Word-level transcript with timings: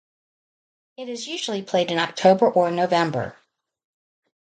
It 0.97 1.09
is 1.09 1.27
usually 1.27 1.61
played 1.61 1.91
in 1.91 1.99
October 1.99 2.49
or 2.49 2.71
November. 2.71 3.37